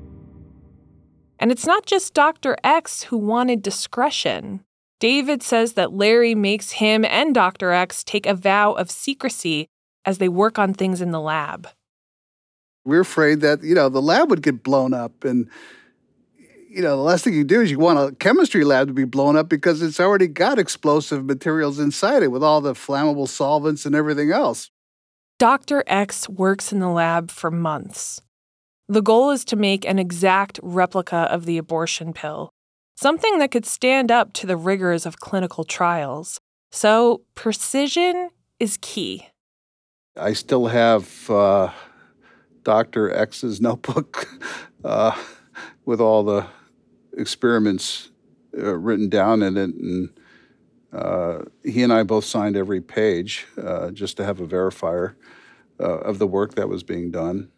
[1.38, 2.56] And it's not just Dr.
[2.62, 4.62] X who wanted discretion.
[5.00, 7.72] David says that Larry makes him and Dr.
[7.72, 9.66] X take a vow of secrecy
[10.04, 11.68] as they work on things in the lab.
[12.90, 15.22] We're afraid that, you know, the lab would get blown up.
[15.22, 15.48] And,
[16.68, 19.04] you know, the last thing you do is you want a chemistry lab to be
[19.04, 23.86] blown up because it's already got explosive materials inside it with all the flammable solvents
[23.86, 24.72] and everything else.
[25.38, 25.84] Dr.
[25.86, 28.22] X works in the lab for months.
[28.88, 32.50] The goal is to make an exact replica of the abortion pill,
[32.96, 36.40] something that could stand up to the rigors of clinical trials.
[36.72, 39.28] So, precision is key.
[40.16, 41.70] I still have uh,
[42.64, 43.12] Dr.
[43.12, 44.28] X's notebook
[44.84, 45.16] uh,
[45.84, 46.46] with all the
[47.16, 48.10] experiments
[48.56, 49.74] uh, written down in it.
[49.74, 50.10] And
[50.92, 55.14] uh, he and I both signed every page uh, just to have a verifier
[55.78, 57.50] uh, of the work that was being done.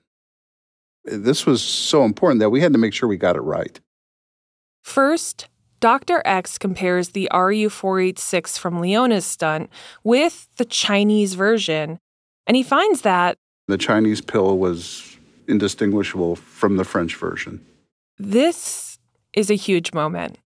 [1.04, 3.80] This was so important that we had to make sure we got it right.
[4.82, 5.48] First,
[5.80, 6.22] Dr.
[6.24, 9.68] X compares the RU 486 from Leona's stunt
[10.04, 11.98] with the Chinese version,
[12.46, 13.36] and he finds that
[13.68, 15.16] The Chinese pill was
[15.48, 17.64] indistinguishable from the French version.
[18.18, 18.98] this
[19.32, 20.38] is a huge moment.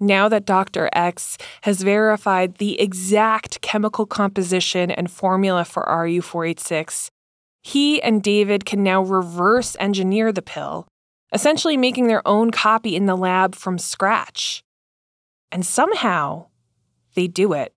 [0.00, 0.90] Now that Dr.
[0.92, 7.10] X has verified the exact chemical composition and formula for RU 486,
[7.62, 10.88] he and David can now reverse engineer the pill,
[11.32, 14.64] essentially making their own copy in the lab from scratch.
[15.52, 16.46] And somehow,
[17.14, 17.72] they do it.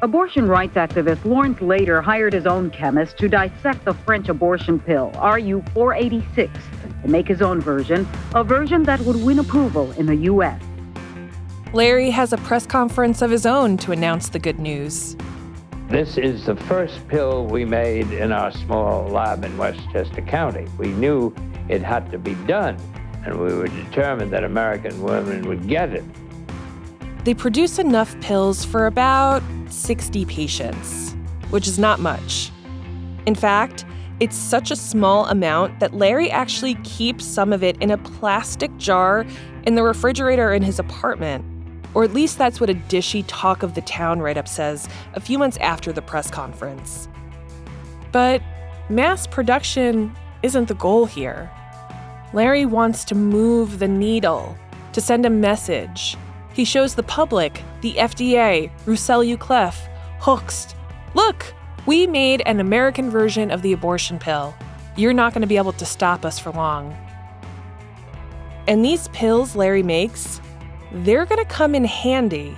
[0.00, 5.10] Abortion rights activist Lawrence Lader hired his own chemist to dissect the French abortion pill,
[5.20, 6.52] RU 486,
[7.02, 10.62] and make his own version, a version that would win approval in the U.S.
[11.72, 15.16] Larry has a press conference of his own to announce the good news.
[15.88, 20.68] This is the first pill we made in our small lab in Westchester County.
[20.78, 21.34] We knew
[21.68, 22.76] it had to be done,
[23.26, 26.04] and we were determined that American women would get it.
[27.24, 31.16] They produce enough pills for about 60 patients,
[31.50, 32.50] which is not much.
[33.26, 33.84] In fact,
[34.20, 38.76] it's such a small amount that Larry actually keeps some of it in a plastic
[38.76, 39.26] jar
[39.64, 41.44] in the refrigerator in his apartment.
[41.94, 45.20] Or at least that's what a dishy talk of the town write up says a
[45.20, 47.08] few months after the press conference.
[48.12, 48.42] But
[48.88, 51.50] mass production isn't the goal here.
[52.32, 54.56] Larry wants to move the needle,
[54.92, 56.16] to send a message.
[56.58, 59.76] He shows the public, the FDA, Roussel Uclaf,
[60.18, 60.74] Hoechst.
[61.14, 61.54] Look,
[61.86, 64.56] we made an American version of the abortion pill.
[64.96, 66.96] You're not going to be able to stop us for long.
[68.66, 70.40] And these pills Larry makes,
[70.90, 72.56] they're going to come in handy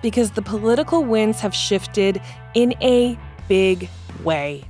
[0.00, 2.22] because the political winds have shifted
[2.54, 3.18] in a
[3.48, 3.90] big
[4.24, 4.64] way.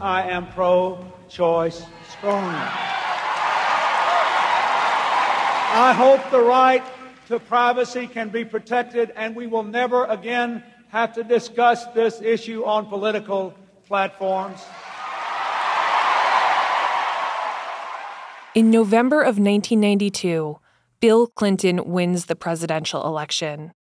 [0.00, 2.58] I am pro choice strongly.
[5.78, 6.82] I hope the right
[7.26, 12.64] to privacy can be protected, and we will never again have to discuss this issue
[12.64, 13.54] on political
[13.86, 14.60] platforms.
[18.54, 20.58] In November of 1992,
[21.00, 23.72] Bill Clinton wins the presidential election.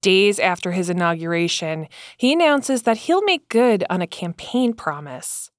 [0.00, 5.50] Days after his inauguration, he announces that he'll make good on a campaign promise.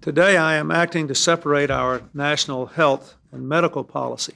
[0.00, 4.34] Today, I am acting to separate our national health and medical policy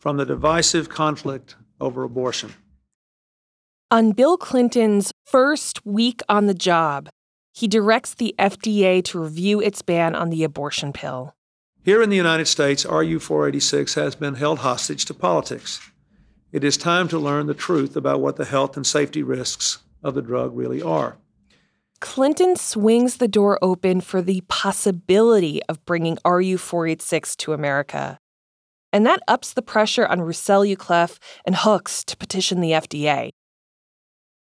[0.00, 2.54] from the divisive conflict over abortion.
[3.92, 7.08] On Bill Clinton's first week on the job,
[7.52, 11.34] he directs the FDA to review its ban on the abortion pill.
[11.82, 15.80] Here in the United States, RU 486 has been held hostage to politics.
[16.52, 20.14] It is time to learn the truth about what the health and safety risks of
[20.14, 21.18] the drug really are.
[22.00, 28.18] Clinton swings the door open for the possibility of bringing RU 486 to America.
[28.92, 33.30] And that ups the pressure on Roussel Uclaf and Hoechst to petition the FDA.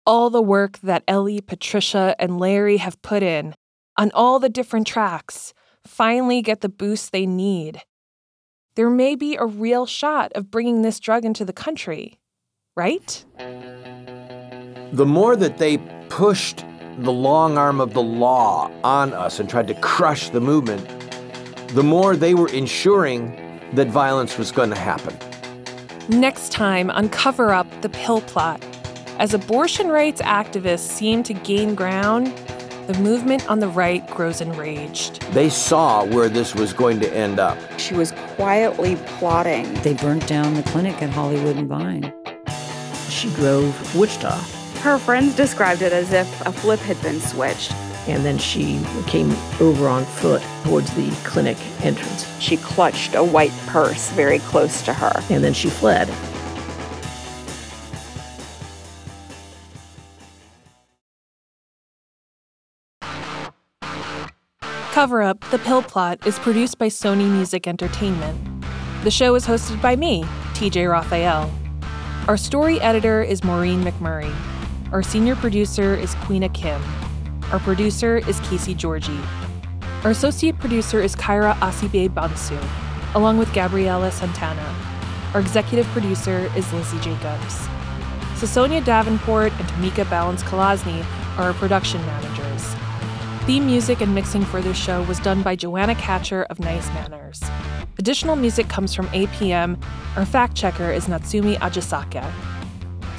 [0.07, 3.55] All the work that Ellie, Patricia, and Larry have put in
[3.97, 5.53] on all the different tracks
[5.85, 7.83] finally get the boost they need.
[8.77, 12.21] There may be a real shot of bringing this drug into the country,
[12.77, 13.25] right?
[14.93, 15.79] The more that they
[16.09, 16.65] pushed
[16.99, 20.87] the long arm of the law on us and tried to crush the movement,
[21.75, 23.37] the more they were ensuring
[23.75, 25.17] that violence was going to happen.
[26.09, 28.65] Next time on Cover Up the Pill Plot,
[29.19, 32.29] as abortion rights activists seem to gain ground,
[32.87, 35.21] the movement on the right grows enraged.
[35.33, 37.59] They saw where this was going to end up.
[37.79, 39.75] She was quietly plotting.
[39.83, 42.15] They burnt down the clinic at Hollywood and Vine.
[43.11, 44.39] She drove Wichita.
[44.81, 47.73] Her friends described it as if a flip had been switched.
[48.09, 49.31] And then she came
[49.61, 52.27] over on foot towards the clinic entrance.
[52.41, 55.13] She clutched a white purse very close to her.
[55.31, 56.09] And then she fled.
[64.93, 68.65] Cover Up The Pill Plot is produced by Sony Music Entertainment.
[69.05, 71.49] The show is hosted by me, TJ Raphael.
[72.27, 74.35] Our story editor is Maureen McMurray.
[74.91, 76.83] Our senior producer is Queena Kim.
[77.51, 79.19] Our producer is Casey Georgie.
[80.05, 82.63] Our associate producer is Kyra Asibe Bansu,
[83.15, 84.75] along with Gabriela Santana.
[85.33, 87.67] Our executive producer is Lizzie Jacobs.
[88.35, 91.03] Sasonia Davenport and Tamika Balance Kalazny
[91.39, 92.75] are our production managers.
[93.47, 97.43] Theme music and mixing for this show was done by Joanna Catcher of Nice Manners.
[97.99, 99.83] Additional music comes from APM.
[100.17, 102.31] Our fact checker is Natsumi Ajisaka.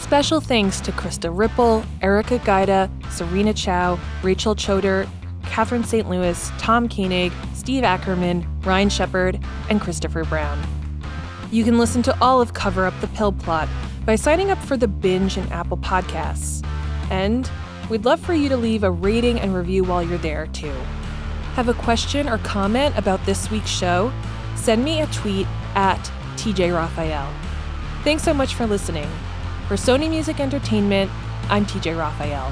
[0.10, 5.08] Special thanks to Krista Ripple, Erica Gaida, Serena Chow, Rachel Choder,
[5.44, 6.10] Catherine St.
[6.10, 9.40] Louis, Tom Koenig, Steve Ackerman, Ryan Shepard,
[9.70, 10.60] and Christopher Brown.
[11.52, 13.70] You can listen to all of Cover Up the Pill Plot
[14.04, 16.66] by signing up for the Binge and Apple Podcasts.
[17.12, 17.48] And
[17.88, 20.74] we'd love for you to leave a rating and review while you're there, too.
[21.54, 24.12] Have a question or comment about this week's show?
[24.56, 25.46] Send me a tweet
[25.76, 26.02] at
[26.36, 27.32] TJ Raphael.
[28.04, 29.08] Thanks so much for listening.
[29.70, 31.12] For Sony Music Entertainment,
[31.48, 32.52] I'm TJ Raphael.